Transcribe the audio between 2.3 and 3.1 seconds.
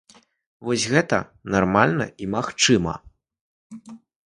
магчыма.